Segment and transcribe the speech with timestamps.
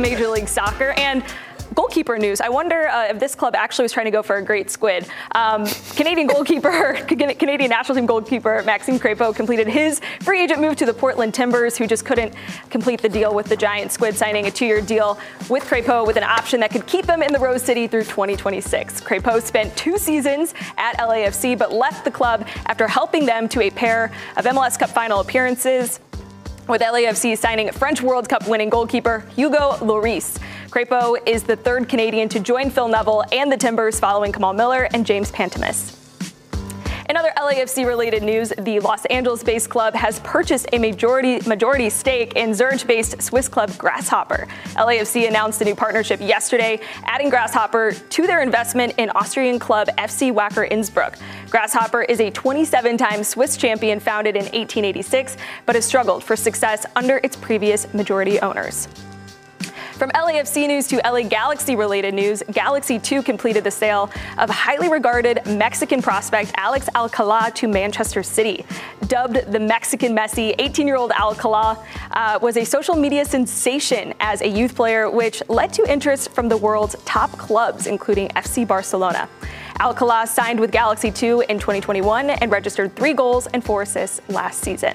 [0.00, 1.22] Major League Soccer and
[1.74, 2.40] goalkeeper news.
[2.40, 5.06] I wonder uh, if this club actually was trying to go for a great squid.
[5.34, 10.86] Um, Canadian goalkeeper, Canadian national team goalkeeper Maxime Crepeau completed his free agent move to
[10.86, 12.34] the Portland Timbers, who just couldn't
[12.70, 16.24] complete the deal with the giant squid, signing a two-year deal with Crepeau with an
[16.24, 19.00] option that could keep him in the Rose City through 2026.
[19.00, 23.70] Crepeau spent two seasons at LAFC, but left the club after helping them to a
[23.70, 26.00] pair of MLS Cup final appearances
[26.70, 30.38] with LAFC signing French World Cup winning goalkeeper Hugo Lloris.
[30.70, 34.88] Crepeau is the third Canadian to join Phil Neville and the Timbers following Kamal Miller
[34.94, 35.99] and James Pantemis.
[37.10, 41.90] In other LAFC related news, the Los Angeles based club has purchased a majority, majority
[41.90, 44.46] stake in Zurich based Swiss club Grasshopper.
[44.76, 50.32] LAFC announced a new partnership yesterday, adding Grasshopper to their investment in Austrian club FC
[50.32, 51.18] Wacker Innsbruck.
[51.48, 56.86] Grasshopper is a 27 time Swiss champion founded in 1886, but has struggled for success
[56.94, 58.86] under its previous majority owners.
[60.00, 64.88] From LAFC news to LA Galaxy related news, Galaxy 2 completed the sale of highly
[64.88, 68.64] regarded Mexican prospect Alex Alcala to Manchester City.
[69.08, 74.40] Dubbed the Mexican Messi, 18 year old Alcala uh, was a social media sensation as
[74.40, 79.28] a youth player, which led to interest from the world's top clubs, including FC Barcelona.
[79.80, 84.62] Alcala signed with Galaxy 2 in 2021 and registered three goals and four assists last
[84.62, 84.94] season.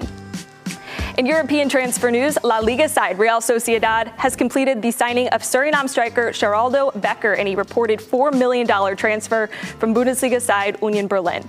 [1.18, 5.88] In European transfer news, La Liga side Real Sociedad has completed the signing of Suriname
[5.88, 8.66] striker Sheraldo Becker in a reported $4 million
[8.98, 9.46] transfer
[9.78, 11.42] from Bundesliga side Union Berlin.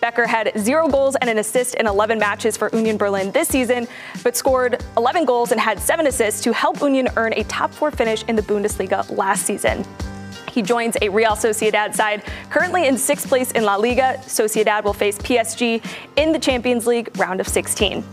[0.00, 3.88] Becker had zero goals and an assist in 11 matches for Union Berlin this season,
[4.22, 7.90] but scored 11 goals and had seven assists to help Union earn a top four
[7.90, 9.84] finish in the Bundesliga last season.
[10.52, 14.14] He joins a Real Sociedad side currently in sixth place in La Liga.
[14.26, 18.04] Sociedad will face PSG in the Champions League round of 16.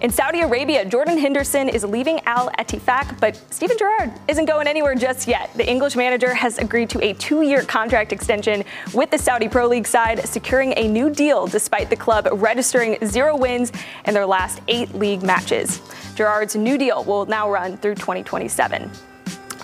[0.00, 4.94] In Saudi Arabia, Jordan Henderson is leaving Al Ettifaq, but Steven Gerrard isn't going anywhere
[4.94, 5.50] just yet.
[5.56, 9.66] The English manager has agreed to a two year contract extension with the Saudi Pro
[9.66, 13.72] League side, securing a new deal despite the club registering zero wins
[14.06, 15.82] in their last eight league matches.
[16.14, 18.90] Gerrard's new deal will now run through 2027.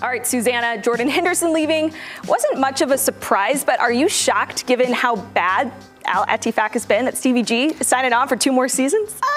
[0.03, 1.91] All right, Susannah, Jordan Henderson leaving
[2.27, 5.73] wasn't much of a surprise, but are you shocked given how bad
[6.05, 9.19] Al Ettifaq has been that Stevie G is signing on for two more seasons?
[9.23, 9.36] Uh,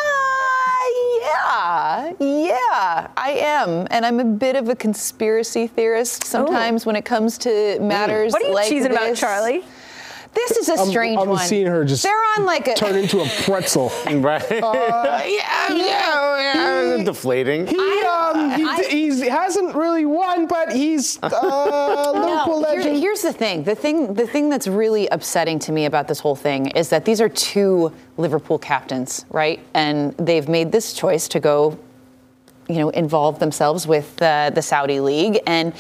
[1.60, 6.86] yeah, yeah, I am, and I'm a bit of a conspiracy theorist sometimes Ooh.
[6.86, 8.32] when it comes to matters.
[8.32, 8.96] What are you like cheesing this.
[8.96, 9.64] about, Charlie?
[10.32, 11.46] This is a strange I'm, I'm one.
[11.46, 13.88] seeing her just They're on like a turn into a pretzel.
[14.06, 14.42] right.
[14.42, 17.02] Uh, yeah, yeah, yeah.
[17.04, 17.66] Deflating.
[17.66, 17.76] He,
[18.36, 22.96] um, he, I, he hasn't really won, but he's uh, Liverpool no, legend.
[22.96, 23.64] Here, here's the thing.
[23.64, 24.14] The thing.
[24.14, 27.28] The thing that's really upsetting to me about this whole thing is that these are
[27.28, 29.60] two Liverpool captains, right?
[29.74, 31.78] And they've made this choice to go
[32.70, 35.40] you know, involved themselves with uh, the Saudi league.
[35.46, 35.74] And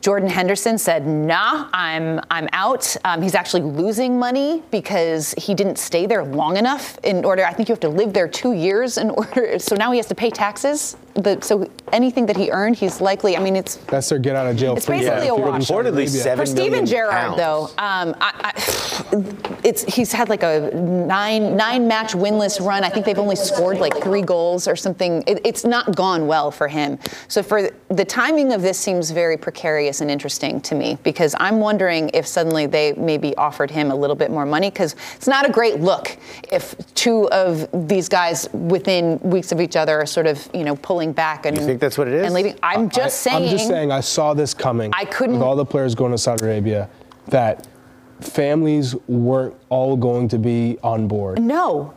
[0.00, 5.76] Jordan Henderson said, "Nah, I'm I'm out." Um, he's actually losing money because he didn't
[5.78, 6.98] stay there long enough.
[7.02, 9.58] In order, I think you have to live there two years in order.
[9.58, 10.96] So now he has to pay taxes.
[11.14, 13.36] The, so anything that he earned, he's likely.
[13.36, 15.40] I mean, it's That's their get out of jail It's free basically card.
[15.40, 15.68] a If wash.
[15.68, 18.60] Reportedly seven for Steven million Gerrard, though, um, I, I,
[19.64, 22.84] it's he's had like a nine nine match winless run.
[22.84, 25.22] I think they've only scored like three goals or something.
[25.26, 26.98] It, it's not gone well for him.
[27.28, 31.60] So for the timing of this seems very precarious and interesting to me because I'm
[31.60, 35.48] wondering if suddenly they maybe offered him a little bit more money because it's not
[35.48, 36.16] a great look
[36.52, 40.76] if two of these guys within weeks of each other are sort of you know
[40.76, 42.24] pulling back and You think that's what it is?
[42.24, 42.56] and leaving.
[42.62, 43.44] I'm just I, saying.
[43.44, 44.90] I'm just saying, I saw this coming.
[44.94, 46.88] I couldn't- With all the players going to Saudi Arabia,
[47.28, 47.66] that
[48.20, 51.40] families weren't all going to be on board.
[51.40, 51.92] no,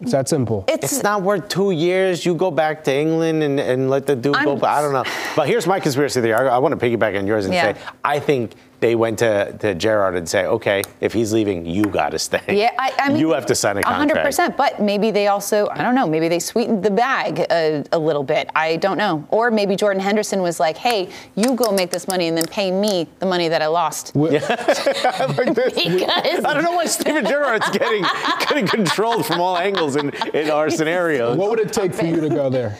[0.00, 0.64] It's that simple.
[0.68, 2.24] it's, It's not worth two years.
[2.26, 4.50] You go back to England and, and let the dude go.
[4.50, 5.04] I'm- But I don't know.
[5.36, 6.34] But here's my conspiracy theory.
[6.34, 7.72] I, I want to piggyback on yours and Yeah.
[7.74, 8.52] say I think
[8.84, 12.42] they went to, to Gerrard and say, okay, if he's leaving, you got to stay.
[12.48, 14.28] Yeah, I, I mean, you have to sign a contract.
[14.36, 14.58] 100%.
[14.58, 18.22] But maybe they also, I don't know, maybe they sweetened the bag a, a little
[18.22, 18.50] bit.
[18.54, 19.26] I don't know.
[19.30, 22.70] Or maybe Jordan Henderson was like, hey, you go make this money and then pay
[22.70, 24.12] me the money that I lost.
[24.14, 25.72] I like this.
[25.74, 28.04] Because- I don't know why Steven Gerrard's getting
[28.40, 31.38] getting controlled from all angles in, in our scenarios.
[31.38, 32.76] what would it take for you to go there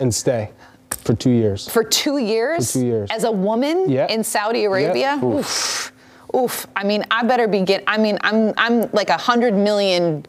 [0.00, 0.50] and stay
[1.04, 1.68] for two years?
[1.68, 2.72] For two years?
[2.72, 3.10] For two years.
[3.10, 4.06] As a woman Yeah.
[4.08, 5.16] in Saudi Arabia?
[5.20, 5.24] Yeah.
[5.24, 5.92] Oof.
[6.34, 6.66] Oof.
[6.74, 7.84] I mean, I better be get.
[7.86, 10.26] I mean, I'm I'm like a hundred million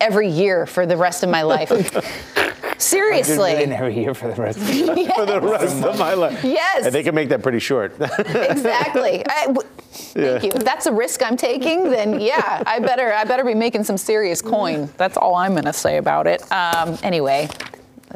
[0.00, 1.70] every year for the rest of my life.
[2.78, 3.52] Seriously.
[3.52, 4.66] every year for the rest of
[5.16, 6.42] for the rest of my life.
[6.42, 6.86] Yes.
[6.86, 7.94] And they can make that pretty short.
[8.00, 9.24] exactly.
[9.28, 10.50] I- w- Thank you.
[10.54, 13.98] If that's a risk I'm taking, then yeah, I better I better be making some
[13.98, 14.88] serious coin.
[14.96, 16.40] That's all I'm gonna say about it.
[16.50, 17.48] Um, anyway,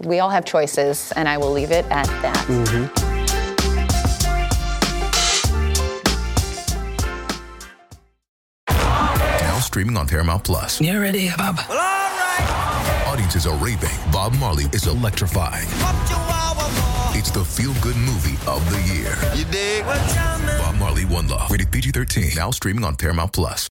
[0.04, 2.48] we all have choices, and I will leave it at that.
[8.69, 10.81] Now streaming on Paramount Plus.
[10.81, 11.58] You ready, Bob?
[13.06, 13.96] Audiences are raving.
[14.12, 15.66] Bob Marley is electrifying.
[17.19, 19.16] It's the feel-good movie of the year.
[19.34, 19.84] You dig?
[19.87, 21.50] Bob Marley One Love.
[21.50, 22.37] Rated PG-13.
[22.37, 23.64] Now streaming on Paramount Plus.